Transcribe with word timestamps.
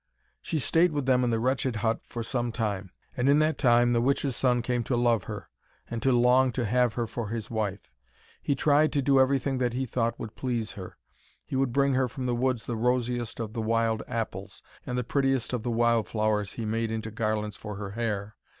She 0.41 0.57
stayed 0.57 0.93
with 0.93 1.05
them 1.05 1.23
in 1.23 1.29
the 1.29 1.39
wretched 1.39 1.75
little 1.75 1.81
hut 1.87 1.99
for 2.07 2.23
some 2.23 2.51
time. 2.51 2.89
And 3.15 3.29
in 3.29 3.37
that 3.37 3.59
time 3.59 3.93
the 3.93 4.01
witch's 4.01 4.35
son 4.35 4.63
came 4.63 4.83
to 4.85 4.95
love 4.97 5.25
her, 5.25 5.47
and 5.91 6.01
to 6.01 6.11
long 6.11 6.51
to 6.53 6.65
have 6.65 6.95
her 6.95 7.05
for 7.05 7.27
his 7.29 7.51
wife. 7.51 7.91
He 8.41 8.55
tried 8.55 8.91
to 8.93 9.03
do 9.03 9.19
everything 9.19 9.59
that 9.59 9.73
he 9.73 9.85
thought 9.85 10.17
would 10.19 10.35
please 10.35 10.71
her. 10.71 10.97
He 11.45 11.55
would 11.55 11.71
bring 11.71 11.93
her 11.93 12.07
from 12.07 12.25
the 12.25 12.33
woods 12.33 12.65
the 12.65 12.75
rosiest 12.75 13.39
of 13.39 13.53
the 13.53 13.61
wild 13.61 14.01
apples, 14.07 14.63
and 14.87 14.97
the 14.97 15.03
prettiest 15.03 15.53
of 15.53 15.61
the 15.61 15.69
wildflowers 15.69 16.53
he 16.53 16.65
made 16.65 16.89
into 16.89 17.11
garlands 17.11 17.55
for 17.55 17.75
her 17.75 17.91
hair. 17.91 18.35